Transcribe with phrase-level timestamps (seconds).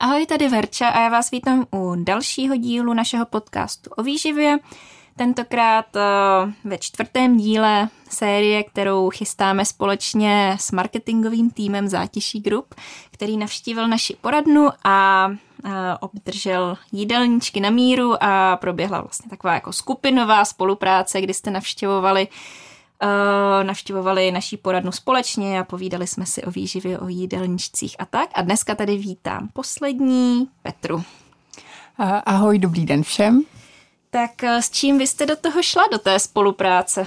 [0.00, 4.58] Ahoj, tady Verča a já vás vítám u dalšího dílu našeho podcastu o výživě.
[5.16, 12.74] Tentokrát uh, ve čtvrtém díle série, kterou chystáme společně s marketingovým týmem Zátiší Group,
[13.10, 15.70] který navštívil naši poradnu a uh,
[16.00, 22.28] obdržel jídelníčky na míru a proběhla vlastně taková jako skupinová spolupráce, kdy jste navštěvovali
[23.62, 28.30] navštěvovali naší poradnu společně a povídali jsme si o výživě, o jídelníčcích a tak.
[28.34, 31.02] A dneska tady vítám poslední Petru.
[31.98, 33.42] Ahoj, dobrý den všem.
[34.10, 37.06] Tak eh, s čím vy jste do toho šla, do té spolupráce?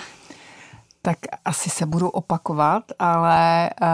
[1.02, 3.88] Tak asi se budu opakovat, ale uh,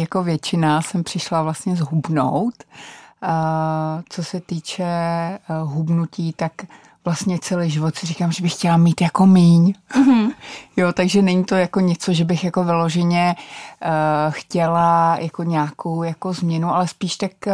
[0.00, 2.54] jako většina jsem přišla vlastně zhubnout.
[3.22, 3.28] Uh,
[4.08, 4.84] co se týče
[5.50, 6.52] uh, hubnutí, tak
[7.06, 9.74] vlastně celý život si říkám, že bych chtěla mít jako míň.
[9.94, 10.32] Mm-hmm.
[10.76, 13.90] Jo, takže není to jako něco, že bych jako vyloženě uh,
[14.30, 17.52] chtěla jako nějakou jako změnu, ale spíš tak uh,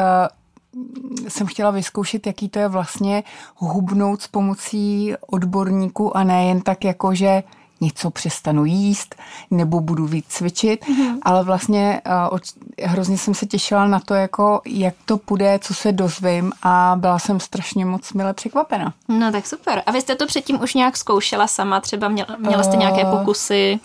[1.28, 3.22] jsem chtěla vyzkoušet, jaký to je vlastně
[3.56, 7.42] hubnout s pomocí odborníků a ne jen tak jako, že
[7.82, 9.14] něco přestanu jíst
[9.50, 11.18] nebo budu víc cvičit, mm-hmm.
[11.22, 12.00] ale vlastně
[12.32, 12.38] uh,
[12.82, 17.18] hrozně jsem se těšila na to, jako jak to půjde, co se dozvím a byla
[17.18, 18.94] jsem strašně moc mile překvapena.
[19.08, 19.82] No tak super.
[19.86, 21.80] A vy jste to předtím už nějak zkoušela sama?
[21.80, 23.80] Třeba měla, měla jste nějaké pokusy?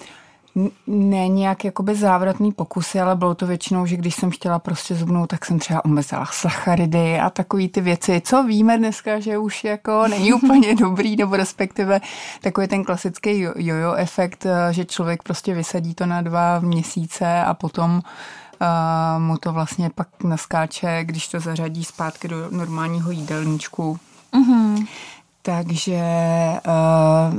[0.88, 5.28] Ne nějak jakoby závratný pokusy, ale bylo to většinou, že když jsem chtěla prostě zubnout,
[5.30, 10.08] tak jsem třeba omezila sacharidy a takové ty věci, co víme dneska, že už jako
[10.08, 12.02] není úplně dobrý, nebo respektive
[12.42, 17.54] takový ten klasický jojo efekt, eh, že člověk prostě vysadí to na dva měsíce a
[17.54, 24.00] potom uh, mu to vlastně pak naskáče, když to zařadí zpátky do normálního jídelníčku.
[24.34, 24.88] Mm-hmm
[25.48, 26.02] takže
[26.68, 27.34] uh,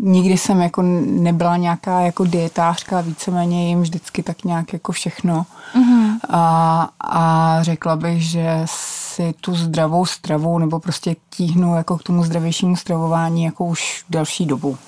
[0.00, 5.46] nikdy jsem jako nebyla nějaká jako dietářka, víceméně jim vždycky tak nějak jako všechno.
[5.74, 6.18] Mm-hmm.
[6.28, 12.24] A, a řekla bych, že si tu zdravou stravu nebo prostě tíhnu jako k tomu
[12.24, 14.78] zdravějšímu stravování jako už další dobu.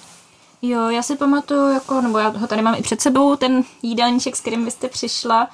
[0.63, 4.37] Jo, já si pamatuju, jako, nebo já ho tady mám i před sebou, ten jídelníček,
[4.37, 5.49] s kterým byste přišla,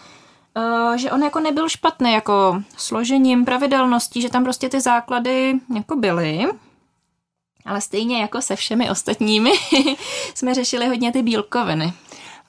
[0.56, 5.96] uh, že on jako nebyl špatný, jako složením, pravidelností, že tam prostě ty základy jako
[5.96, 6.46] byly.
[7.66, 9.50] Ale stejně jako se všemi ostatními
[10.34, 11.92] jsme řešili hodně ty bílkoviny.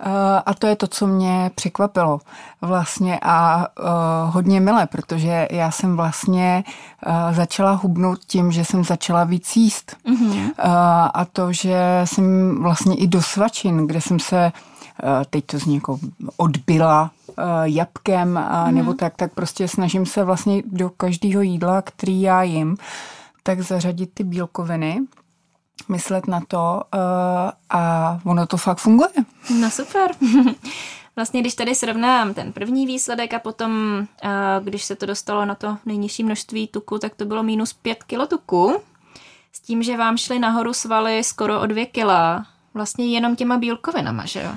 [0.06, 0.12] Uh,
[0.46, 2.20] a to je to, co mě překvapilo
[2.62, 6.64] vlastně a uh, hodně milé, protože já jsem vlastně
[7.08, 9.98] uh, začala hubnout tím, že jsem začala víc jíst.
[10.06, 10.44] Mm-hmm.
[10.44, 10.52] Uh,
[11.14, 14.52] a to, že jsem vlastně i do svačin, kde jsem se
[15.30, 16.00] teď to zní jako
[16.38, 17.12] odbyla
[17.64, 18.74] jabkem uh, mm-hmm.
[18.74, 22.78] nebo tak, tak prostě snažím se vlastně do každého jídla, který já jim,
[23.48, 25.02] tak zařadit ty bílkoviny,
[25.90, 27.00] myslet na to uh,
[27.70, 29.10] a ono to fakt funguje.
[29.62, 30.12] No super.
[31.16, 33.72] Vlastně, když tady srovnám ten první výsledek a potom,
[34.24, 38.04] uh, když se to dostalo na to nejnižší množství tuku, tak to bylo minus 5
[38.04, 38.82] kilo tuku.
[39.52, 42.46] S tím, že vám šly nahoru svaly skoro o 2 kila.
[42.74, 44.50] Vlastně jenom těma bílkovinama, že jo?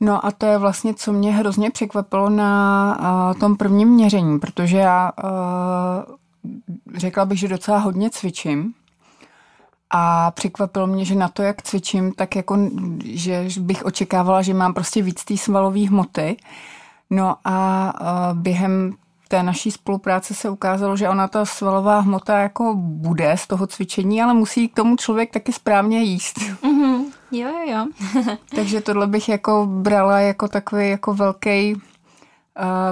[0.00, 4.76] No a to je vlastně, co mě hrozně překvapilo na uh, tom prvním měření, protože
[4.76, 6.16] já uh,
[6.94, 8.74] řekla bych, že docela hodně cvičím
[9.90, 12.58] a překvapilo mě, že na to, jak cvičím, tak jako,
[13.04, 16.36] že bych očekávala, že mám prostě víc té svalové hmoty.
[17.10, 18.92] No a uh, během
[19.28, 24.22] té naší spolupráce se ukázalo, že ona ta svalová hmota jako bude z toho cvičení,
[24.22, 26.38] ale musí k tomu člověk taky správně jíst.
[26.38, 27.04] Mm-hmm.
[27.32, 27.86] Jo, jo, jo.
[28.54, 31.80] Takže tohle bych jako brala jako takový jako velký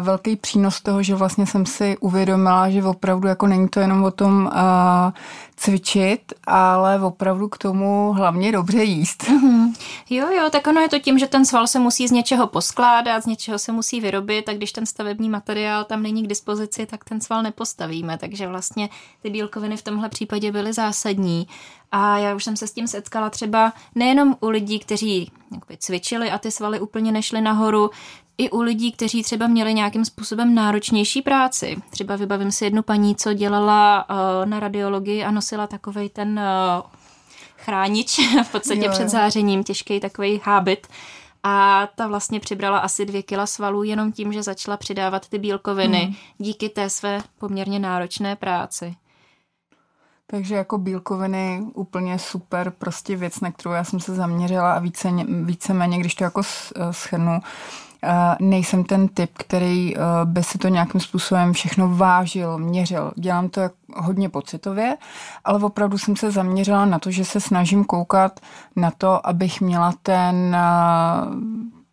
[0.01, 4.11] velký přínos toho, že vlastně jsem si uvědomila, že opravdu jako není to jenom o
[4.11, 4.53] tom uh,
[5.57, 9.23] cvičit, ale opravdu k tomu hlavně dobře jíst.
[9.23, 9.75] Mm-hmm.
[10.11, 13.23] Jo, jo, tak ono je to tím, že ten sval se musí z něčeho poskládat,
[13.23, 17.05] z něčeho se musí vyrobit a když ten stavební materiál tam není k dispozici, tak
[17.05, 18.89] ten sval nepostavíme, takže vlastně
[19.23, 21.47] ty bílkoviny v tomhle případě byly zásadní.
[21.93, 25.33] A já už jsem se s tím setkala třeba nejenom u lidí, kteří
[25.79, 27.91] cvičili a ty svaly úplně nešly nahoru,
[28.39, 31.77] i u lidí, kteří třeba měli nějakým způsobem náročnější práci.
[31.91, 36.41] Třeba vybavím si jednu paní, co dělala uh, na radiologii a nosila takovej ten
[36.79, 36.91] uh,
[37.56, 40.87] chránič v podstatě jo, před zářením, těžký takový hábit.
[41.43, 46.05] A ta vlastně přibrala asi dvě kila svalů jenom tím, že začala přidávat ty bílkoviny
[46.05, 46.14] hmm.
[46.38, 48.94] díky té své poměrně náročné práci.
[50.26, 55.09] Takže jako bílkoviny úplně super prostě věc, na kterou já jsem se zaměřila a více,
[55.29, 56.43] víceméně, když to jako
[56.91, 57.41] schrnu,
[58.41, 63.12] nejsem ten typ, který eh, by si to nějakým způsobem všechno vážil, měřil.
[63.17, 63.61] Dělám to
[63.97, 64.97] hodně pocitově,
[65.45, 68.41] ale opravdu jsem se zaměřila na to, že se snažím koukat
[68.77, 71.85] na to, abych měla ten eh,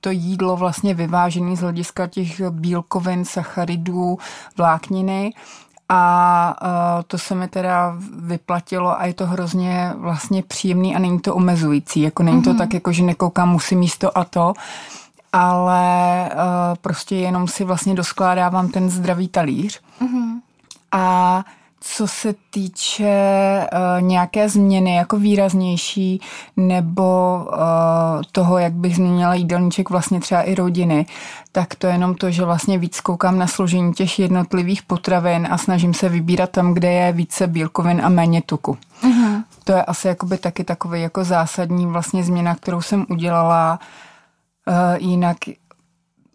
[0.00, 4.18] to jídlo vlastně vyvážený z hlediska těch bílkovin, sacharidů,
[4.56, 5.32] vlákniny
[5.88, 11.20] A uh, to se mi teda vyplatilo a je to hrozně vlastně příjemný a není
[11.20, 12.00] to omezující.
[12.00, 12.44] Jako není mm-hmm.
[12.44, 12.58] to mhm.
[12.58, 14.52] tak, jako že nekoukám, musím místo a to,
[15.32, 16.40] ale uh,
[16.80, 19.80] prostě jenom si vlastně doskládávám ten zdravý talíř.
[20.00, 20.40] Mm-hmm.
[20.92, 21.44] A
[21.80, 23.06] co se týče
[23.72, 26.20] uh, nějaké změny jako výraznější
[26.56, 27.56] nebo uh,
[28.32, 31.06] toho, jak bych změnila jídelníček vlastně třeba i rodiny,
[31.52, 35.58] tak to je jenom to, že vlastně víc koukám na složení těch jednotlivých potravin a
[35.58, 38.76] snažím se vybírat tam, kde je více bílkovin a méně tuku.
[39.02, 39.44] Uh-huh.
[39.64, 43.78] To je asi jakoby taky takový jako zásadní vlastně změna, kterou jsem udělala.
[43.82, 43.86] Uh,
[44.96, 45.36] jinak,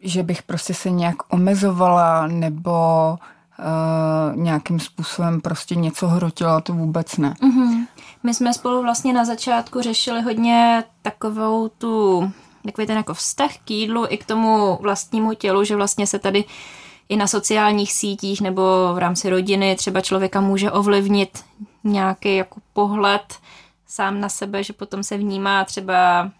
[0.01, 2.71] že bych prostě se nějak omezovala nebo
[3.59, 7.35] uh, nějakým způsobem prostě něco hrotila, to vůbec ne.
[7.41, 7.87] Mm-hmm.
[8.23, 12.31] My jsme spolu vlastně na začátku řešili hodně takovou tu,
[12.65, 16.43] takový ten jako vztah k jídlu i k tomu vlastnímu tělu, že vlastně se tady
[17.09, 18.61] i na sociálních sítích nebo
[18.93, 21.43] v rámci rodiny třeba člověka může ovlivnit
[21.83, 23.35] nějaký jako pohled
[23.87, 26.31] sám na sebe, že potom se vnímá třeba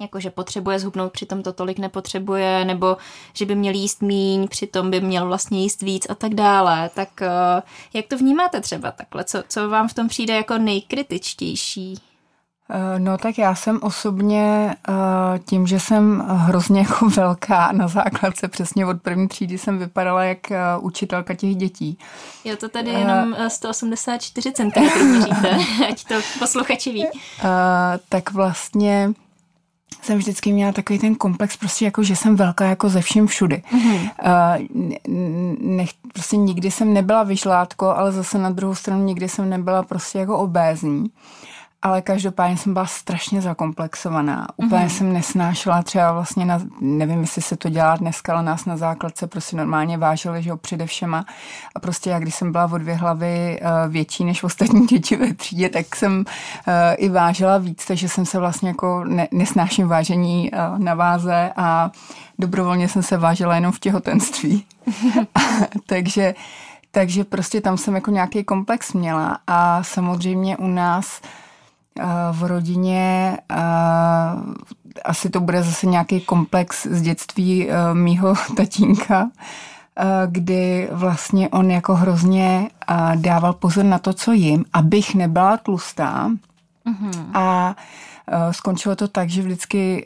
[0.00, 2.96] jako že potřebuje zhubnout, přitom to tolik nepotřebuje, nebo
[3.34, 6.90] že by měl jíst míň, přitom by měl vlastně jíst víc a tak dále.
[6.94, 7.62] Tak eh,
[7.94, 9.24] jak to vnímáte třeba takhle?
[9.24, 11.94] Co, co vám v tom přijde jako nejkritičtější?
[12.70, 18.48] Eh, no tak já jsem osobně eh, tím, že jsem hrozně jako velká na základce,
[18.48, 20.38] přesně od první třídy jsem vypadala jak
[20.80, 21.98] učitelka těch dětí.
[22.44, 24.70] Jo, to tady jenom 184 cm
[25.04, 25.58] měříte,
[25.88, 27.06] ať to posluchači ví.
[28.08, 29.12] Tak vlastně
[30.02, 33.62] jsem vždycky měla takový ten komplex, prostě jako, že jsem velká jako ze vším všudy.
[33.72, 34.10] Mm-hmm.
[34.26, 39.82] Uh, nech, prostě nikdy jsem nebyla vyšlátko, ale zase na druhou stranu nikdy jsem nebyla
[39.82, 41.00] prostě jako obézní.
[41.00, 41.06] Uh,
[41.82, 44.46] ale každopádně jsem byla strašně zakomplexovaná.
[44.56, 44.96] Úplně mm-hmm.
[44.96, 49.26] jsem nesnášela třeba vlastně, na, nevím, jestli se to dělá dneska, ale nás na základce
[49.26, 51.14] prostě normálně vážili, že jo, především.
[51.14, 51.24] A
[51.82, 55.68] prostě já, když jsem byla o dvě hlavy uh, větší než ostatní děti ve třídě,
[55.68, 56.24] tak jsem uh,
[56.96, 61.90] i vážila víc, takže jsem se vlastně jako ne, nesnáším vážení uh, na váze a
[62.38, 64.64] dobrovolně jsem se vážila jenom v těhotenství.
[65.86, 66.34] takže
[66.90, 71.28] takže prostě tam jsem jako nějaký komplex měla a samozřejmě u nás uh,
[72.32, 73.36] v rodině
[75.04, 79.30] asi to bude zase nějaký komplex z dětství e, mýho tatínka,
[80.26, 82.70] kdy vlastně on jako hrozně
[83.14, 86.30] dával pozor na to, co jim, abych nebyla tlustá.
[86.86, 87.24] Mm-hmm.
[87.34, 87.76] A
[88.50, 90.04] skončilo to tak, že vždycky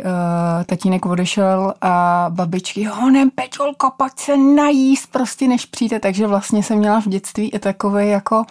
[0.66, 6.78] tatínek odešel a babičky, honem Pečolko, pojď se najíst prostě než přijde, takže vlastně jsem
[6.78, 8.44] měla v dětství i takové jako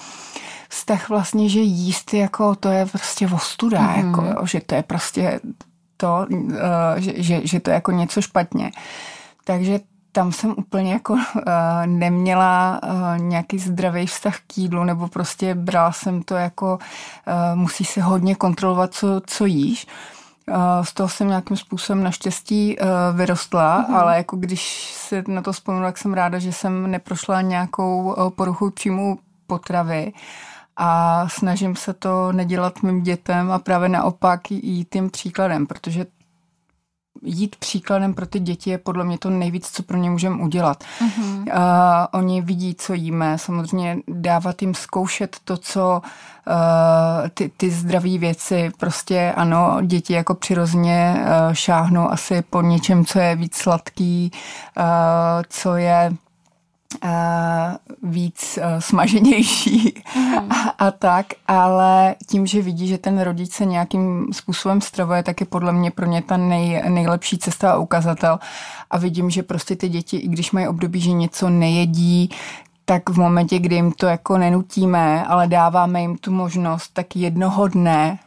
[0.69, 4.05] vztah vlastně, že jíst jako to je prostě ostuda, mm-hmm.
[4.07, 5.39] jako, jo, že to je prostě
[5.97, 6.47] to, uh,
[6.97, 8.71] že, že, že to je jako něco špatně.
[9.43, 9.79] Takže
[10.11, 11.19] tam jsem úplně jako uh,
[11.85, 17.85] neměla uh, nějaký zdravý vztah k jídlu, nebo prostě brala jsem to jako uh, musí
[17.85, 19.87] se hodně kontrolovat, co, co jíš.
[20.81, 22.77] Z toho jsem nějakým způsobem naštěstí
[23.13, 23.95] vyrostla, mm-hmm.
[23.95, 28.69] ale jako když se na to vzpomínám, tak jsem ráda, že jsem neprošla nějakou poruchu
[28.69, 30.13] příjmu potravy
[30.77, 36.05] a snažím se to nedělat mým dětem a právě naopak jít tím příkladem, protože
[37.21, 40.83] jít příkladem pro ty děti je podle mě to nejvíc, co pro ně můžeme udělat.
[40.83, 41.37] Mm-hmm.
[41.37, 48.17] Uh, oni vidí, co jíme, samozřejmě dávat jim zkoušet to, co uh, ty, ty zdravé
[48.17, 54.31] věci, prostě ano, děti jako přirozeně uh, šáhnou asi po něčem, co je víc sladký,
[54.77, 54.83] uh,
[55.49, 56.13] co je
[58.03, 60.51] víc uh, smaženější mm.
[60.51, 65.39] a, a tak, ale tím, že vidí, že ten rodič se nějakým způsobem stravuje, tak
[65.39, 68.39] je podle mě pro ně ta nej, nejlepší cesta a ukazatel.
[68.91, 72.29] A vidím, že prostě ty děti, i když mají období, že něco nejedí,
[72.85, 77.67] tak v momentě, kdy jim to jako nenutíme, ale dáváme jim tu možnost, tak jednoho
[77.67, 78.19] dne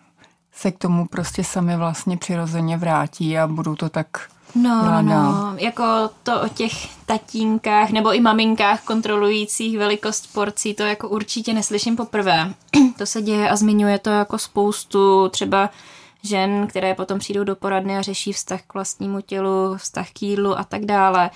[0.55, 4.07] se k tomu prostě sami vlastně přirozeně vrátí a budou to tak
[4.55, 10.83] No, no, no, jako to o těch tatínkách nebo i maminkách kontrolujících velikost porcí, to
[10.83, 12.55] jako určitě neslyším poprvé.
[12.99, 15.71] to se děje a zmiňuje to jako spoustu třeba
[16.23, 20.59] žen, které potom přijdou do poradny a řeší vztah k vlastnímu tělu, vztah k jídlu
[20.59, 21.31] a tak dále.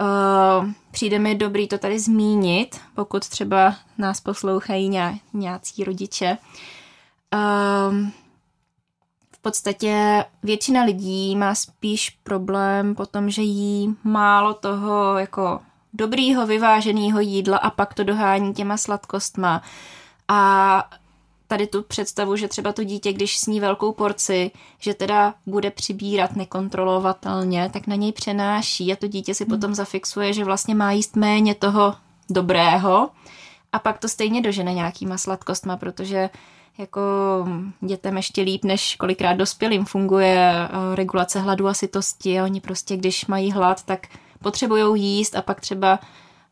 [0.00, 4.98] Uh, přijde mi dobrý to tady zmínit, pokud třeba nás poslouchají
[5.32, 6.38] nějací rodiče.
[7.34, 8.10] Uh,
[9.42, 15.60] podstatě většina lidí má spíš problém potom, že jí málo toho jako
[15.92, 19.62] dobrýho, vyváženého jídla a pak to dohání těma sladkostma.
[20.28, 20.90] A
[21.46, 26.36] tady tu představu, že třeba to dítě, když sní velkou porci, že teda bude přibírat
[26.36, 29.50] nekontrolovatelně, tak na něj přenáší a to dítě si hmm.
[29.50, 31.94] potom zafixuje, že vlastně má jíst méně toho
[32.30, 33.10] dobrého
[33.72, 36.30] a pak to stejně dožene nějakýma sladkostma, protože
[36.80, 37.00] jako
[37.80, 42.42] dětem ještě líp, než kolikrát dospělým funguje eh, regulace hladu a sytosti.
[42.42, 44.06] Oni prostě, když mají hlad, tak
[44.42, 45.98] potřebují jíst a pak třeba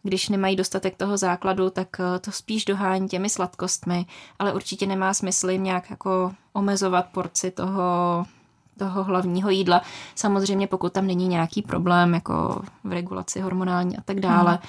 [0.02, 4.06] když nemají dostatek toho základu, tak eh, to spíš dohání těmi sladkostmi,
[4.38, 8.24] ale určitě nemá smysl jim nějak jako omezovat porci toho,
[8.78, 9.82] toho hlavního jídla.
[10.14, 14.60] Samozřejmě pokud tam není nějaký problém jako v regulaci hormonální a tak dále, hmm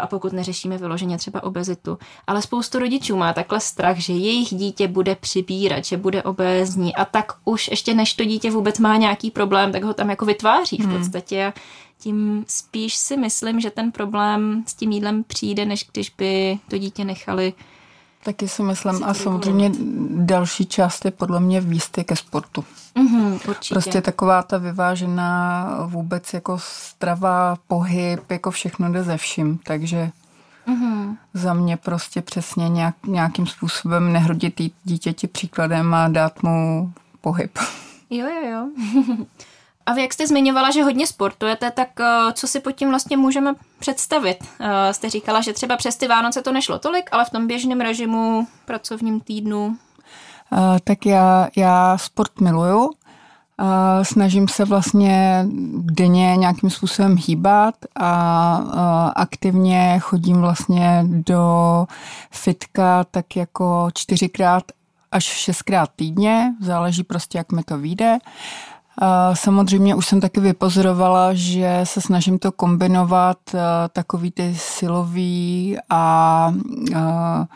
[0.00, 1.98] a pokud neřešíme vyloženě třeba obezitu.
[2.26, 7.04] Ale spoustu rodičů má takhle strach, že jejich dítě bude přibírat, že bude obézní a
[7.04, 10.76] tak už ještě než to dítě vůbec má nějaký problém, tak ho tam jako vytváří
[10.76, 10.98] v hmm.
[10.98, 11.46] podstatě.
[11.46, 11.52] A
[11.98, 16.78] tím spíš si myslím, že ten problém s tím jídlem přijde, než když by to
[16.78, 17.52] dítě nechali
[18.24, 19.72] Taky si myslím a samozřejmě
[20.10, 22.64] další část je podle mě výsty ke sportu.
[22.96, 23.74] Mm-hmm, určitě.
[23.74, 30.10] Prostě taková ta vyvážená vůbec jako strava, pohyb, jako všechno jde ze vším, takže
[30.68, 31.16] mm-hmm.
[31.34, 37.58] za mě prostě přesně nějak, nějakým způsobem nehrudit dítěti příkladem a dát mu pohyb.
[38.10, 38.68] Jo, jo, jo.
[39.86, 43.16] A vy, jak jste zmiňovala, že hodně sportujete, tak uh, co si pod tím vlastně
[43.16, 44.36] můžeme představit?
[44.42, 47.80] Uh, jste říkala, že třeba přes ty Vánoce to nešlo tolik, ale v tom běžném
[47.80, 49.66] režimu, pracovním týdnu?
[49.66, 52.84] Uh, tak já, já sport miluju.
[52.84, 52.92] Uh,
[54.02, 55.44] snažím se vlastně
[55.78, 58.70] denně nějakým způsobem hýbat a uh,
[59.16, 61.86] aktivně chodím vlastně do
[62.30, 64.62] fitka tak jako čtyřikrát
[65.12, 68.18] až šestkrát týdně, záleží prostě, jak mi to vyjde.
[69.34, 73.58] Samozřejmě už jsem taky vypozorovala, že se snažím to kombinovat eh,
[73.92, 76.54] takový ty silový a
[76.94, 77.46] eh,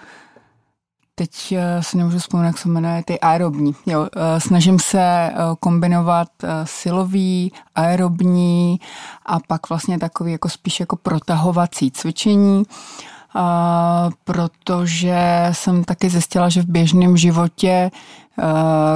[1.14, 3.74] teď eh, si nemůžu vzpomenout, jak se jmenuje, ty aerobní.
[3.86, 4.08] Jo,
[4.38, 6.28] snažím se kombinovat
[6.64, 8.80] silový, aerobní
[9.26, 12.62] a pak vlastně takový jako spíš jako protahovací cvičení
[14.24, 17.90] protože jsem taky zjistila, že v běžném životě,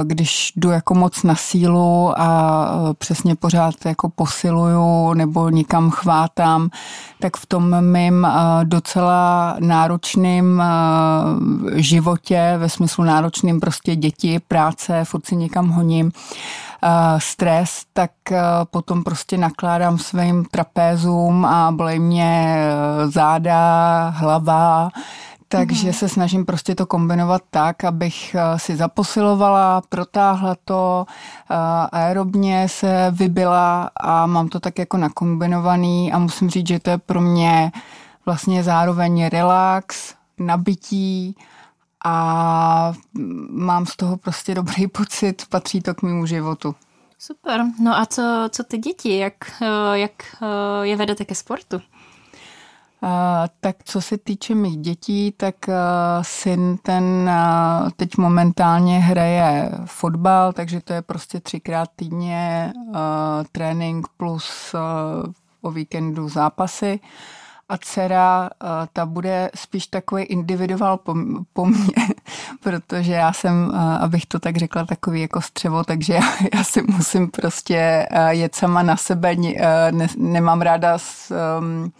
[0.03, 6.69] když jdu jako moc na sílu a přesně pořád jako posiluju nebo nikam chvátám,
[7.19, 8.27] tak v tom mým
[8.63, 10.63] docela náročným
[11.75, 16.11] životě, ve smyslu náročným prostě děti, práce, furt si někam honím,
[17.17, 18.11] stres, tak
[18.71, 24.89] potom prostě nakládám svým trapézům a bolej mě e, záda, hlava,
[25.47, 25.99] takže mm-hmm.
[25.99, 31.05] se snažím prostě to kombinovat tak, abych si zaposilovala, protáhla to,
[31.91, 36.97] aerobně se vybila a mám to tak jako nakombinovaný a musím říct, že to je
[36.97, 37.71] pro mě
[38.25, 41.35] vlastně zároveň relax, nabití
[42.05, 42.93] a
[43.49, 46.75] mám z toho prostě dobrý pocit, patří to k mému životu.
[47.19, 47.65] Super.
[47.79, 49.17] No a co, co ty děti?
[49.17, 51.81] Jak, eh, jak eh, je vedete ke sportu?
[53.01, 53.09] Uh,
[53.59, 55.73] tak co se týče mých dětí, tak uh,
[56.21, 62.73] syn ten uh, teď momentálně hraje fotbal, takže to je prostě třikrát týdně
[63.51, 64.75] trénink plus
[65.61, 66.99] o víkendu zápasy.
[67.03, 67.38] Uh,
[67.69, 71.15] a dcera, eh, ta bude spíš takový individuál po,
[71.53, 71.93] po mně,
[72.63, 76.21] protože já jsem, eh, abych to tak řekla, takový jako střevo, takže já,
[76.53, 79.35] já si musím prostě eh, jet sama na sebe,
[79.91, 81.91] ne, nemám ráda s, um,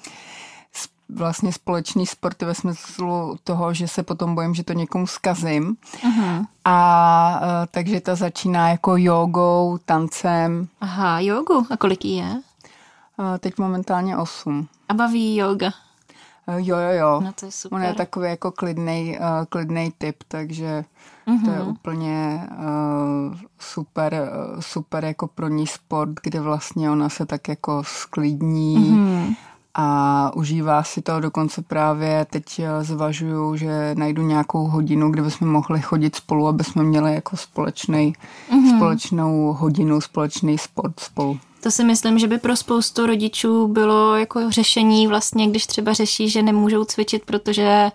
[0.73, 5.77] s, vlastně společný sport ve smyslu toho, že se potom bojím, že to někomu zkazím.
[6.01, 6.45] Uh-huh.
[6.65, 10.67] A takže ta začíná jako jogou, tancem.
[10.81, 11.65] Aha, jogu.
[11.69, 12.41] A kolik jí je?
[13.39, 14.67] Teď momentálně 8.
[14.89, 15.71] A baví yoga?
[16.49, 17.21] Eh, jo, jo, jo.
[17.23, 17.75] No to je super.
[17.75, 20.85] On je takový jako klidný, uh, klidný typ, takže
[21.27, 21.45] mm-hmm.
[21.45, 21.67] to je mhm.
[21.67, 24.13] úplně uh, super,
[24.53, 29.35] uh, super jako pro ní sport, kde vlastně ona se tak jako sklidní mm-hmm.
[29.73, 31.19] a užívá si to.
[31.19, 36.83] Dokonce právě teď zvažuju, že najdu nějakou hodinu, kde bychom mohli chodit spolu, aby jsme
[36.83, 38.13] měli jako společný,
[38.51, 38.75] mm-hmm.
[38.77, 41.39] společnou hodinu, společný sport spolu.
[41.61, 46.29] To si myslím, že by pro spoustu rodičů bylo jako řešení vlastně, když třeba řeší,
[46.29, 47.91] že nemůžou cvičit, protože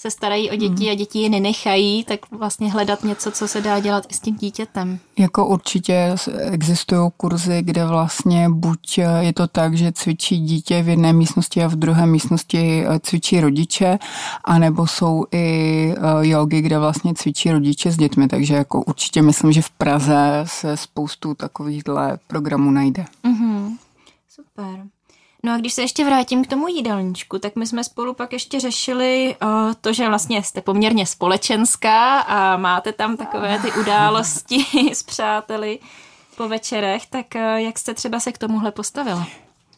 [0.00, 0.92] se starají o děti hmm.
[0.92, 4.36] a děti je nenechají, tak vlastně hledat něco, co se dá dělat i s tím
[4.36, 4.98] dítětem.
[5.18, 11.12] Jako určitě existují kurzy, kde vlastně buď je to tak, že cvičí dítě v jedné
[11.12, 13.98] místnosti a v druhé místnosti eh, cvičí rodiče,
[14.44, 19.52] anebo jsou i eh, jogy, kde vlastně cvičí rodiče s dětmi, takže jako určitě myslím,
[19.52, 23.04] že v Praze se spoustu takovýchhle programů najde.
[23.24, 23.76] Mm-hmm.
[24.28, 24.99] Super.
[25.42, 28.60] No a když se ještě vrátím k tomu jídelníčku, tak my jsme spolu pak ještě
[28.60, 35.02] řešili uh, to, že vlastně jste poměrně společenská a máte tam takové ty události s
[35.02, 35.78] přáteli
[36.36, 39.26] po večerech, tak uh, jak jste třeba se k tomuhle postavila?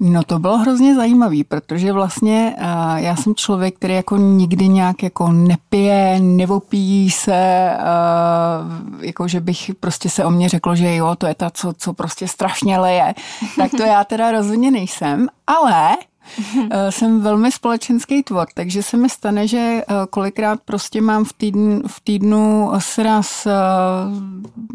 [0.05, 2.65] No to bylo hrozně zajímavý, protože vlastně uh,
[2.97, 9.71] já jsem člověk, který jako nikdy nějak jako nepije, nevopíjí se, uh, jako že bych
[9.81, 13.15] prostě se o mě řeklo, že jo, to je ta, co, co prostě strašně leje.
[13.57, 16.12] Tak to já teda rozhodně nejsem, ale Eh,
[16.91, 21.83] jsem velmi společenský tvor, takže se mi stane, že eh, kolikrát prostě mám v týdnu,
[21.87, 23.53] v týdnu sraz eh,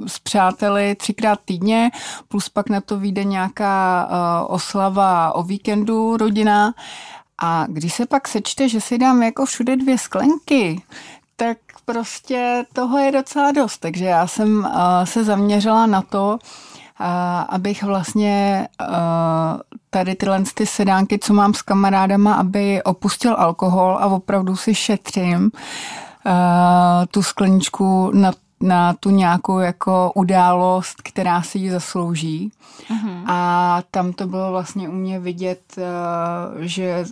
[0.07, 1.91] s přáteli třikrát týdně,
[2.27, 4.07] plus pak na to vyjde nějaká
[4.47, 6.73] oslava o víkendu rodina.
[7.41, 10.81] A když se pak sečte, že si dám jako všude dvě sklenky,
[11.35, 13.77] tak prostě toho je docela dost.
[13.77, 14.69] Takže já jsem
[15.03, 16.39] se zaměřila na to,
[17.49, 18.67] abych vlastně
[19.89, 25.51] tady tyhle ty sedánky, co mám s kamarádama, aby opustil alkohol a opravdu si šetřím
[27.11, 32.51] tu skleničku na na tu nějakou jako událost, která si ji zaslouží.
[32.89, 33.23] Uh-huh.
[33.27, 35.75] A tam to bylo vlastně u mě vidět,
[36.59, 37.05] že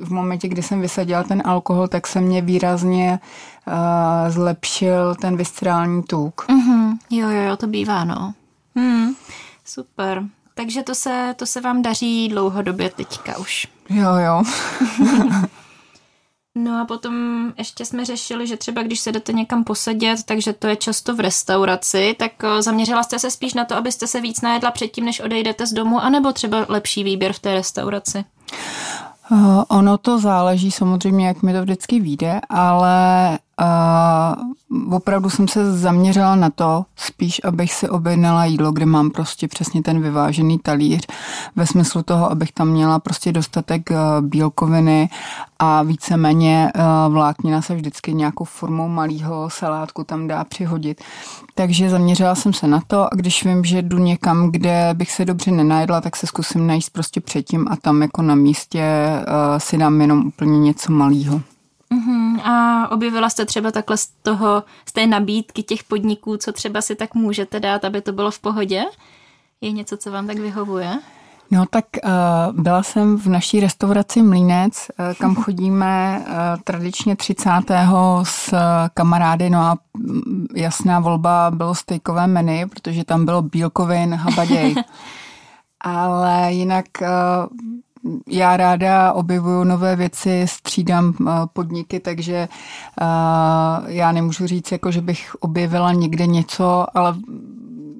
[0.00, 3.20] v momentě, kdy jsem vysadila ten alkohol, tak se mě výrazně
[4.28, 6.46] zlepšil ten viscerální tuk.
[6.48, 6.98] Uh-huh.
[7.10, 8.34] Jo, jo, jo, to bývá, no.
[8.78, 9.14] Hmm,
[9.64, 10.22] super.
[10.54, 13.66] Takže to se, to se vám daří dlouhodobě teďka už.
[13.90, 14.42] Jo, jo.
[16.54, 17.14] no a potom
[17.58, 21.20] ještě jsme řešili, že třeba když se jdete někam posedět, takže to je často v
[21.20, 25.20] restauraci, tak eh, zaměřila jste se spíš na to, abyste se víc najedla předtím, než
[25.20, 28.24] odejdete z domu, anebo třeba lepší výběr v té restauraci?
[29.30, 35.76] Uh, ono to záleží samozřejmě, jak mi to vždycky vyjde, ale uh, opravdu jsem se
[35.78, 41.06] zaměřila na to, spíš abych si objednala jídlo, kde mám prostě přesně ten vyvážený talíř,
[41.56, 45.08] ve smyslu toho, abych tam měla prostě dostatek uh, bílkoviny
[45.58, 51.00] a víceméně uh, vláknina se vždycky nějakou formou malého salátku tam dá přihodit.
[51.54, 55.24] Takže zaměřila jsem se na to a když vím, že jdu někam, kde bych se
[55.24, 58.84] dobře nenajedla, tak se zkusím najít prostě předtím a tam jako na místě
[59.18, 61.40] uh, si dám jenom úplně něco malého.
[61.92, 62.40] Uh-huh.
[62.44, 66.94] A objevila jste třeba takhle z toho, z té nabídky těch podniků, co třeba si
[66.94, 68.84] tak můžete dát, aby to bylo v pohodě?
[69.60, 70.98] Je něco, co vám tak vyhovuje?
[71.50, 76.34] No tak uh, byla jsem v naší restauraci Mlínec, uh, kam chodíme uh,
[76.64, 77.50] tradičně 30.
[78.22, 78.54] s
[78.94, 84.74] kamarády, no a mm, jasná volba bylo stejkové menu, protože tam bylo bílkovin, habaděj.
[85.80, 86.84] Ale jinak
[88.28, 91.14] já ráda objevuju nové věci, střídám
[91.52, 92.48] podniky, takže
[93.86, 97.14] já nemůžu říct, jako, že bych objevila někde něco, ale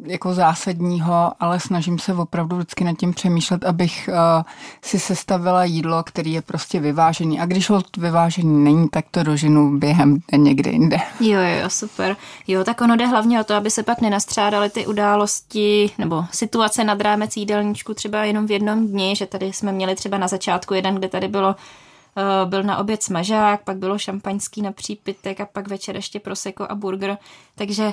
[0.08, 4.42] jako zásadního, ale snažím se opravdu vždycky nad tím přemýšlet, abych uh,
[4.82, 7.40] si sestavila jídlo, který je prostě vyvážený.
[7.40, 10.96] A když ho vyvážený není, tak to doženu během někde jinde.
[11.20, 12.16] Jo, jo, super.
[12.46, 16.84] Jo, tak ono jde hlavně o to, aby se pak nenastřádaly ty události nebo situace
[16.84, 20.74] nad rámec jídelníčku třeba jenom v jednom dni, že tady jsme měli třeba na začátku
[20.74, 21.56] jeden, kde tady bylo
[22.16, 26.66] eh, byl na oběd smažák, pak bylo šampaňský na přípitek a pak večer ještě proseko
[26.68, 27.18] a burger.
[27.54, 27.92] Takže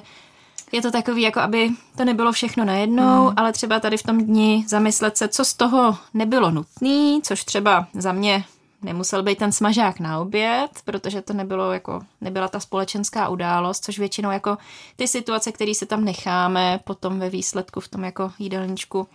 [0.71, 3.34] je to takový, jako aby to nebylo všechno najednou, hmm.
[3.38, 7.88] ale třeba tady v tom dni zamyslet se, co z toho nebylo nutný, což třeba
[7.93, 8.45] za mě
[8.82, 13.99] nemusel být ten smažák na oběd, protože to nebylo jako, nebyla ta společenská událost, což
[13.99, 14.58] většinou jako
[14.95, 19.08] ty situace, které se tam necháme potom ve výsledku v tom jako jídelníčku,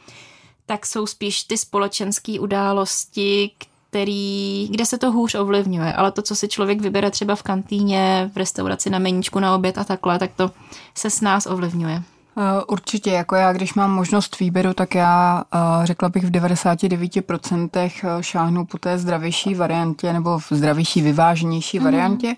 [0.67, 3.51] tak jsou spíš ty společenské události,
[3.91, 8.31] který, kde se to hůř ovlivňuje, ale to, co si člověk vybere třeba v kantýně,
[8.35, 10.51] v restauraci na meníčku na oběd a takhle, tak to
[10.95, 12.03] se s nás ovlivňuje.
[12.39, 17.71] Eh, určitě, jako já, když mám možnost výběru, tak já eh, řekla bych v 99%
[17.75, 21.85] eh, šáhnu po té zdravější variantě nebo v zdravější, vyváženější mm-hmm.
[21.85, 22.35] variantě,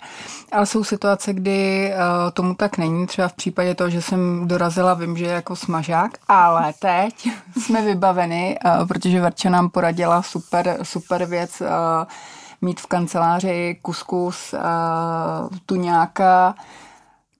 [0.53, 1.93] ale jsou situace, kdy
[2.33, 6.11] tomu tak není, třeba v případě toho, že jsem dorazila, vím, že je jako smažák,
[6.29, 7.29] ale teď
[7.59, 11.63] jsme vybaveni, protože Verča nám poradila super, super věc
[12.63, 14.55] mít v kanceláři kuskus,
[15.67, 16.55] tuňáka,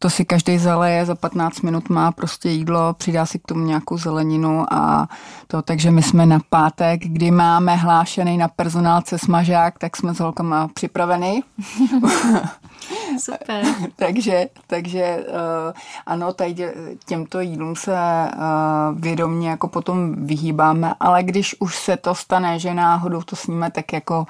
[0.03, 3.99] to si každý zaleje, za 15 minut má prostě jídlo, přidá si k tomu nějakou
[3.99, 5.09] zeleninu a
[5.47, 10.21] to, takže my jsme na pátek, kdy máme hlášený na personálce smažák, tak jsme s
[10.21, 11.43] holkama připraveni.
[13.19, 13.65] Super.
[13.97, 15.73] takže, takže uh,
[16.07, 16.73] ano, tady
[17.07, 22.75] těmto jídlům se uh, vědomně jako potom vyhýbáme, ale když už se to stane, že
[22.75, 24.27] náhodou to sníme, tak jako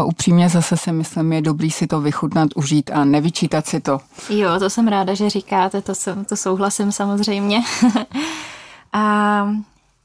[0.00, 4.00] uh, upřímně zase si myslím, je dobrý si to vychutnat, užít a nevyčítat si to.
[4.30, 5.92] Jo, to jsem ráda, že říkáte, to,
[6.28, 7.62] to souhlasím samozřejmě.
[8.92, 9.48] a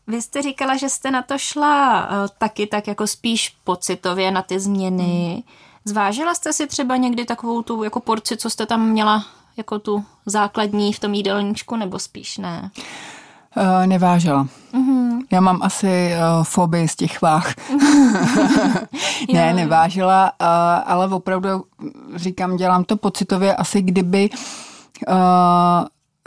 [0.07, 4.41] vy jste říkala, že jste na to šla uh, taky tak jako spíš pocitově na
[4.41, 5.31] ty změny.
[5.33, 5.43] Hmm.
[5.85, 9.25] Zvážila jste si třeba někdy takovou tu jako porci, co jste tam měla
[9.57, 12.71] jako tu základní v tom jídelníčku, nebo spíš ne?
[13.57, 14.47] Uh, nevážela.
[14.73, 15.19] Mm-hmm.
[15.31, 17.53] Já mám asi uh, fobii z těch váh.
[19.33, 20.47] ne, nevážela, uh,
[20.85, 21.49] ale opravdu
[22.15, 24.37] říkám, dělám to pocitově, asi kdyby uh,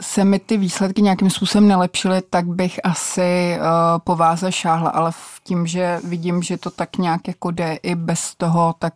[0.01, 3.65] se mi ty výsledky nějakým způsobem nelepšily, tak bych asi uh,
[4.03, 7.95] po váze šáhla, ale v tím, že vidím, že to tak nějak jako jde i
[7.95, 8.93] bez toho, tak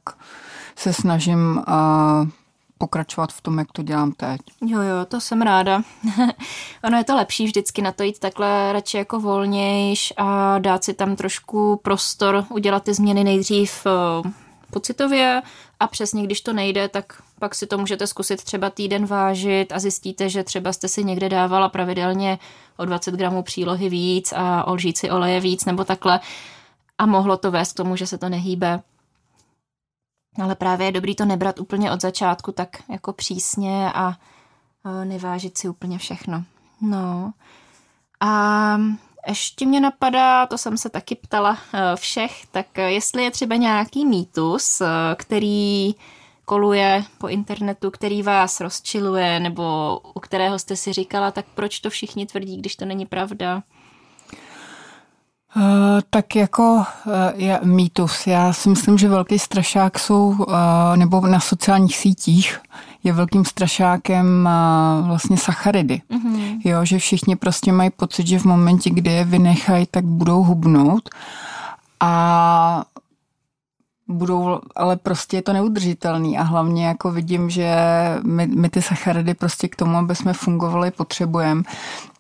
[0.76, 2.30] se snažím uh,
[2.78, 4.42] pokračovat v tom, jak to dělám teď.
[4.66, 5.82] Jo, jo, to jsem ráda.
[6.84, 10.94] ono je to lepší vždycky na to jít takhle radši jako volnějš a dát si
[10.94, 13.86] tam trošku prostor, udělat ty změny nejdřív
[14.26, 14.32] uh,
[14.72, 15.42] pocitově
[15.80, 19.80] a přesně, když to nejde, tak pak si to můžete zkusit třeba týden vážit a
[19.80, 22.40] zjistíte, že třeba jste si někde dávala pravidelně
[22.78, 26.20] o 20 gramů přílohy víc a o lžíci oleje víc nebo takhle
[26.98, 28.80] a mohlo to vést k tomu, že se to nehýbe.
[30.44, 34.14] Ale právě je dobrý to nebrat úplně od začátku tak jako přísně a
[35.04, 36.44] nevážit si úplně všechno.
[36.82, 37.34] No.
[38.20, 38.78] A
[39.28, 44.06] ještě mě napadá, to jsem se taky ptala e, všech, tak jestli je třeba nějaký
[44.06, 45.96] mýtus, e, který
[46.46, 51.90] koluje po internetu, který vás rozčiluje, nebo u kterého jste si říkala, tak proč to
[51.90, 53.64] všichni tvrdí, když to není pravda?
[55.56, 55.64] Uh,
[56.10, 56.84] tak jako uh,
[57.34, 58.28] je mýtus.
[58.28, 60.46] Já si myslím, že velký strašák jsou, uh,
[60.96, 62.60] nebo na sociálních sítích
[63.04, 64.50] je velkým strašákem
[65.02, 66.02] vlastně sacharidy.
[66.10, 66.60] Mm-hmm.
[66.64, 71.10] Jo, že všichni prostě mají pocit, že v momentě, kdy je vynechají, tak budou hubnout.
[72.00, 72.84] A
[74.08, 77.76] budou, ale prostě je to neudržitelný a hlavně jako vidím, že
[78.24, 81.64] my, my ty sacharidy prostě k tomu, aby jsme fungovali, potřebujeme.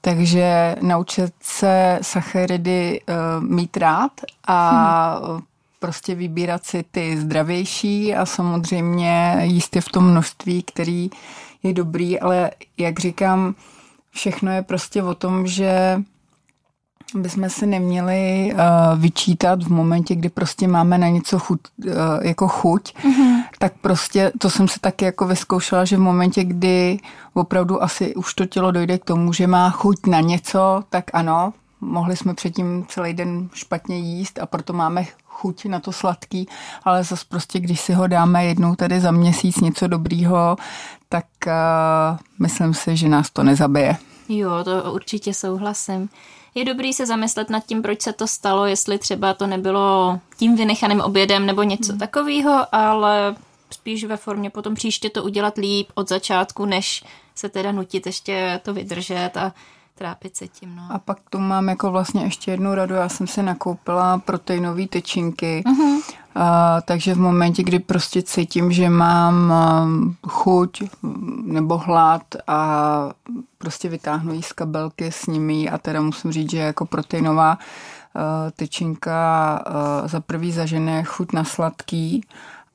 [0.02, 4.12] Takže naučit se sacharidy uh, mít rád
[4.48, 5.41] a hmm.
[5.82, 11.10] Prostě vybírat si ty zdravější a samozřejmě jíst je v tom množství, který
[11.63, 13.56] je dobrý, ale jak říkám,
[14.12, 16.02] všechno je prostě o tom, že
[17.15, 18.60] bychom si neměli uh,
[19.00, 23.44] vyčítat v momentě, kdy prostě máme na něco chuť, uh, jako chuť, mm-hmm.
[23.60, 27.00] tak prostě to jsem se taky jako vyzkoušela, že v momentě, kdy
[27.34, 31.54] opravdu asi už to tělo dojde k tomu, že má chuť na něco, tak ano,
[31.82, 36.48] mohli jsme předtím celý den špatně jíst a proto máme chuť na to sladký,
[36.84, 40.56] ale zase prostě, když si ho dáme jednou tady za měsíc něco dobrýho,
[41.10, 43.98] tak uh, myslím si, že nás to nezabije.
[44.30, 46.10] Jo, to určitě souhlasím
[46.56, 50.56] je dobrý se zamyslet nad tím, proč se to stalo, jestli třeba to nebylo tím
[50.56, 52.00] vynechaným obědem nebo něco hmm.
[52.00, 53.36] takového, ale
[53.72, 57.04] spíš ve formě potom příště to udělat líp od začátku, než
[57.36, 59.54] se teda nutit ještě to vydržet a
[60.01, 60.75] trápit se tím.
[60.75, 60.83] No.
[60.89, 62.95] A pak tu mám jako vlastně ještě jednu radu.
[62.95, 66.01] Já jsem si nakoupila proteinové tyčinky, uh-huh.
[66.35, 69.53] a, takže v momentě, kdy prostě cítím, že mám
[70.27, 70.83] chuť
[71.43, 72.59] nebo hlad a
[73.57, 77.57] prostě vytáhnu jí z kabelky s nimi a teda musím říct, že jako proteinová
[78.55, 79.63] tyčinka
[80.05, 82.25] za prvý zažené chuť na sladký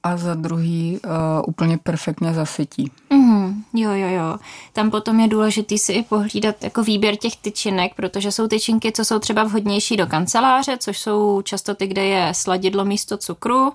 [0.03, 1.11] a za druhý uh,
[1.47, 2.91] úplně perfektně zasytí.
[3.11, 3.46] Mm,
[3.77, 4.39] jo, jo, jo.
[4.73, 9.05] Tam potom je důležitý si i pohlídat jako výběr těch tyčinek, protože jsou tyčinky, co
[9.05, 13.73] jsou třeba vhodnější do kanceláře, což jsou často ty, kde je sladidlo místo cukru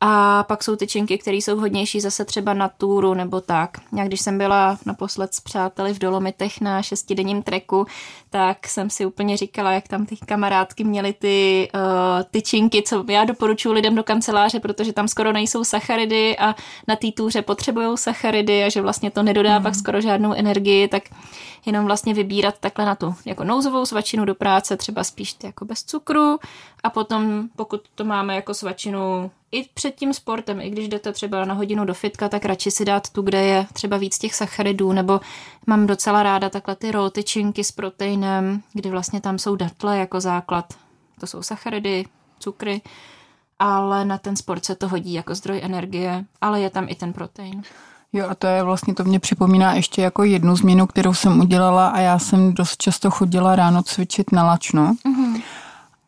[0.00, 3.70] a pak jsou tyčinky, které jsou vhodnější zase třeba na túru nebo tak.
[3.96, 7.86] Já když jsem byla naposled s přáteli v Dolomitech na šestidenním treku,
[8.30, 11.80] tak jsem si úplně říkala, jak tam ty kamarádky měly ty uh,
[12.30, 16.54] tyčinky, co já doporučuji lidem do kanceláře, protože tam skoro nejsou sacharidy a
[16.88, 19.62] na té túře potřebují sacharidy a že vlastně to nedodá mm.
[19.62, 21.02] pak skoro žádnou energii, tak
[21.66, 25.64] jenom vlastně vybírat takhle na tu jako nouzovou svačinu do práce, třeba spíš ty jako
[25.64, 26.38] bez cukru
[26.82, 31.44] a potom pokud to máme jako svačinu i před tím sportem, i když jdete třeba
[31.44, 34.92] na hodinu do fitka, tak radši si dát tu, kde je třeba víc těch sacharidů,
[34.92, 35.20] nebo
[35.66, 40.74] mám docela ráda takhle ty roltyčinky s proteinem, kdy vlastně tam jsou datle jako základ.
[41.20, 42.04] To jsou sacharidy,
[42.38, 42.80] cukry,
[43.58, 47.12] ale na ten sport se to hodí jako zdroj energie, ale je tam i ten
[47.12, 47.62] protein.
[48.12, 51.88] Jo a to je vlastně, to mě připomíná ještě jako jednu změnu, kterou jsem udělala
[51.88, 54.94] a já jsem dost často chodila ráno cvičit na lačno.
[55.06, 55.42] Mm-hmm.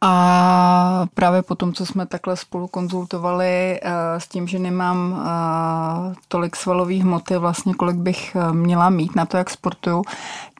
[0.05, 6.15] A právě po tom, co jsme takhle spolu konzultovali uh, s tím, že nemám uh,
[6.29, 10.03] tolik svalové hmoty, vlastně kolik bych uh, měla mít na to, jak sportuju,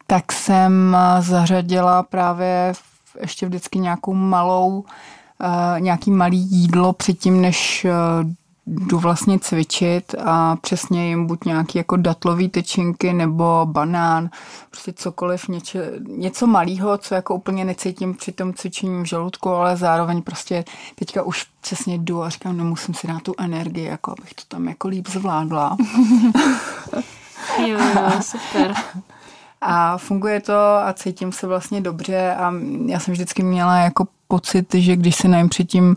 [0.07, 2.73] tak jsem zařadila právě
[3.21, 4.85] ještě vždycky nějakou malou,
[5.79, 7.87] nějaký malý jídlo předtím, než
[8.67, 14.31] jdu vlastně cvičit a přesně jim buď nějaký jako datlový tyčinky nebo banán,
[14.71, 19.77] prostě cokoliv, něče, něco malého, co jako úplně necítím při tom cvičení v žaludku, ale
[19.77, 24.15] zároveň prostě teďka už přesně jdu a říkám, no musím si dát tu energii, jako
[24.19, 25.77] abych to tam jako líp zvládla.
[27.67, 28.75] jo, jo, super.
[29.61, 32.53] A funguje to a cítím se vlastně dobře a
[32.87, 35.97] já jsem vždycky měla jako pocit, že když se najím předtím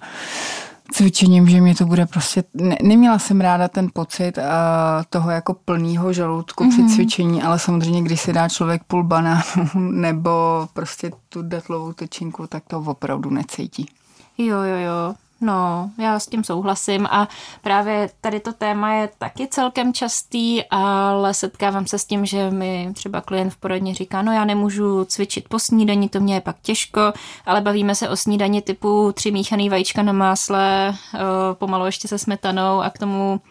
[0.91, 5.53] cvičením, že mě to bude prostě, ne, neměla jsem ráda ten pocit a toho jako
[5.53, 6.69] plného žaludku mm-hmm.
[6.69, 6.89] při mhm.
[6.89, 9.43] cvičení, ale samozřejmě, když si dá člověk půl banánu
[9.75, 13.89] nebo prostě tu datlovou tyčinku, tak to opravdu necítí.
[14.37, 15.15] Jo, jo, jo.
[15.41, 17.27] No, já s tím souhlasím a
[17.61, 22.89] právě tady to téma je taky celkem častý, ale setkávám se s tím, že mi
[22.93, 26.55] třeba klient v poradně říká, no já nemůžu cvičit po snídani, to mě je pak
[26.61, 27.01] těžko,
[27.45, 31.19] ale bavíme se o snídani typu tři míchaný vajíčka na másle, eh,
[31.53, 33.41] pomalu ještě se smetanou a k tomu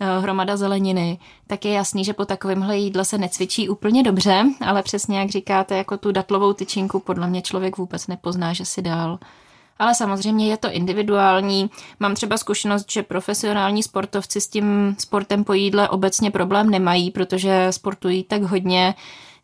[0.00, 4.82] eh, hromada zeleniny, tak je jasný, že po takovémhle jídle se necvičí úplně dobře, ale
[4.82, 9.18] přesně jak říkáte, jako tu datlovou tyčinku podle mě člověk vůbec nepozná, že si dál.
[9.78, 11.70] Ale samozřejmě je to individuální.
[12.00, 17.66] Mám třeba zkušenost, že profesionální sportovci s tím sportem po jídle obecně problém nemají, protože
[17.70, 18.94] sportují tak hodně,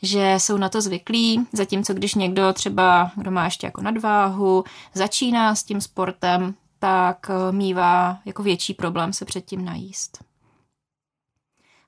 [0.02, 4.64] že jsou na to zvyklí, zatímco když někdo třeba, kdo má ještě jako nadváhu,
[4.94, 10.24] začíná s tím sportem, tak eh, mývá jako větší problém se předtím najíst.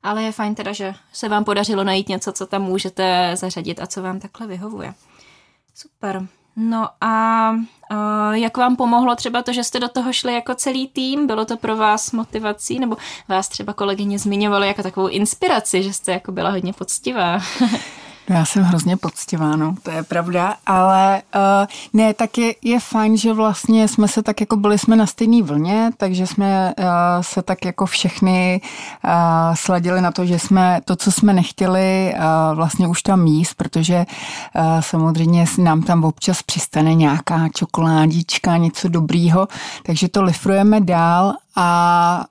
[0.03, 3.87] Ale je fajn teda, že se vám podařilo najít něco, co tam můžete zařadit a
[3.87, 4.95] co vám takhle vyhovuje.
[5.75, 6.27] Super.
[6.57, 10.89] No a uh, jak vám pomohlo třeba to, že jste do toho šli jako celý
[10.89, 11.27] tým?
[11.27, 12.79] Bylo to pro vás motivací?
[12.79, 12.97] Nebo
[13.29, 17.39] vás třeba kolegyně zmiňovaly jako takovou inspiraci, že jste jako byla hodně poctivá?
[18.29, 22.81] No já jsem hrozně poctivá, no, to je pravda, ale uh, ne, tak je, je
[22.81, 26.85] fajn, že vlastně jsme se tak jako byli jsme na stejné vlně, takže jsme uh,
[27.21, 28.61] se tak jako všechny
[29.05, 29.11] uh,
[29.55, 34.07] sladili na to, že jsme to, co jsme nechtěli, uh, vlastně už tam jíst, protože
[34.57, 39.49] uh, samozřejmě nám tam občas přistane nějaká čokoládička, něco dobrýho,
[39.83, 42.25] takže to lifrujeme dál a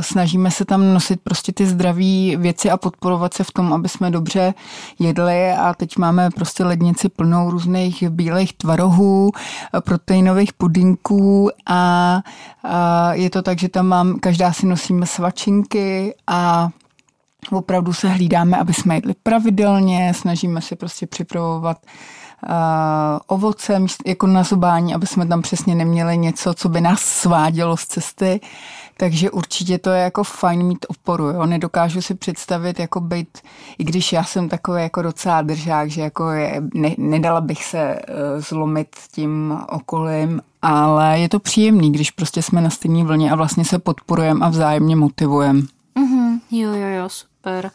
[0.00, 4.10] snažíme se tam nosit prostě ty zdraví věci a podporovat se v tom, aby jsme
[4.10, 4.54] dobře
[4.98, 5.52] jedli.
[5.52, 9.30] A teď máme prostě lednici plnou různých bílých tvarohů,
[9.84, 12.22] proteinových pudinků a
[13.12, 16.68] je to tak, že tam mám, každá si nosíme svačinky a
[17.50, 21.78] opravdu se hlídáme, aby jsme jedli pravidelně, snažíme se prostě připravovat
[23.26, 27.86] ovoce jako na zobání, aby jsme tam přesně neměli něco, co by nás svádělo z
[27.86, 28.40] cesty.
[28.96, 31.24] Takže určitě to je jako fajn mít oporu.
[31.24, 31.46] Jo?
[31.46, 33.38] Nedokážu si představit, jako být,
[33.78, 37.98] i když já jsem takový jako docela držák, že jako je, ne, nedala bych se
[38.08, 43.36] uh, zlomit tím okolím, ale je to příjemný, když prostě jsme na stejné vlně a
[43.36, 45.60] vlastně se podporujeme a vzájemně motivujeme.
[45.60, 46.40] Mm-hmm.
[46.50, 47.70] Jo, jo, jo, super.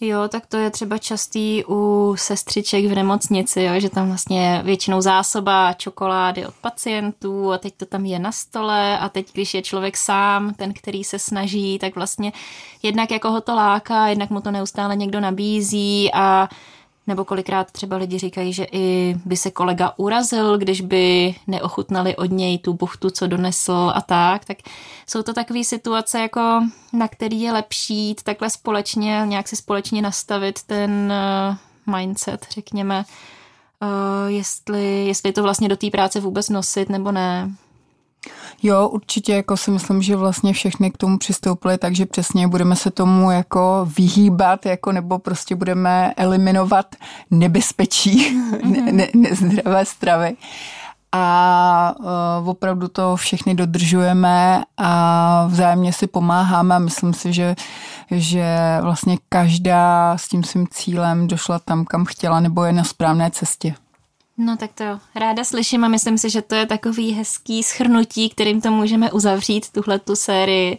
[0.00, 5.00] Jo, tak to je třeba častý u sestřiček v nemocnici, jo, že tam vlastně většinou
[5.00, 9.62] zásoba čokolády od pacientů a teď to tam je na stole a teď, když je
[9.62, 12.32] člověk sám, ten, který se snaží, tak vlastně
[12.82, 16.48] jednak jako ho to láká, jednak mu to neustále někdo nabízí a
[17.08, 22.30] nebo kolikrát třeba lidi říkají, že i by se kolega urazil, když by neochutnali od
[22.30, 24.44] něj tu buchtu, co donesl a tak.
[24.44, 24.58] Tak
[25.06, 26.60] jsou to takové situace, jako
[26.92, 31.56] na který je lepší jít takhle společně, nějak si společně nastavit ten eh,
[31.96, 33.04] mindset, řekněme,
[33.82, 37.50] uh, jestli, jestli to vlastně do té práce vůbec nosit nebo ne.
[38.62, 42.90] Jo, určitě jako si myslím, že vlastně všechny k tomu přistoupili, takže přesně budeme se
[42.90, 46.86] tomu jako vyhýbat, jako nebo prostě budeme eliminovat
[47.30, 48.62] nebezpečí mm-hmm.
[48.92, 50.36] ne, ne, nezdravé stravy.
[51.12, 51.94] A
[52.40, 57.56] uh, opravdu to všechny dodržujeme a vzájemně si pomáháme myslím si, že,
[58.10, 63.30] že vlastně každá s tím svým cílem došla tam, kam chtěla nebo je na správné
[63.30, 63.74] cestě.
[64.38, 68.60] No tak to ráda slyším a myslím si, že to je takový hezký schrnutí, kterým
[68.60, 70.78] to můžeme uzavřít, tuhle tu sérii.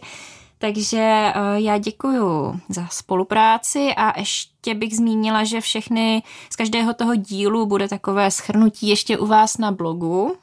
[0.58, 7.14] Takže uh, já děkuji za spolupráci a ještě bych zmínila, že všechny z každého toho
[7.14, 10.36] dílu bude takové schrnutí ještě u vás na blogu.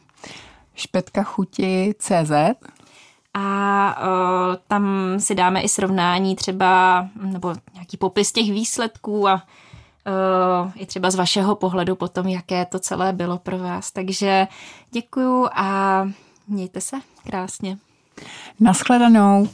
[0.75, 2.32] Špetka chuti CZ.
[3.34, 9.43] A uh, tam si dáme i srovnání třeba, nebo nějaký popis těch výsledků a
[10.76, 13.91] i třeba z vašeho pohledu potom, jaké to celé bylo pro vás.
[13.91, 14.48] Takže
[14.91, 16.02] děkuju a
[16.48, 17.78] mějte se krásně.
[18.60, 19.48] Naschledanou.